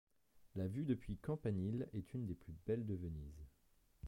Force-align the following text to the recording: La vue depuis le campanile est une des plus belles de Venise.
La 0.55 0.65
vue 0.67 0.83
depuis 0.83 1.13
le 1.13 1.19
campanile 1.21 1.87
est 1.93 2.15
une 2.15 2.25
des 2.25 2.33
plus 2.33 2.55
belles 2.65 2.87
de 2.87 2.95
Venise. 2.95 3.45